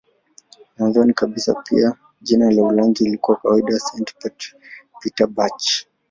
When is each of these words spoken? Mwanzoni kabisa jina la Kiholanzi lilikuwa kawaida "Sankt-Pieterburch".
Mwanzoni 0.77 1.13
kabisa 1.13 1.55
jina 2.21 2.45
la 2.45 2.51
Kiholanzi 2.53 3.03
lilikuwa 3.03 3.37
kawaida 3.37 3.79
"Sankt-Pieterburch". 3.79 5.85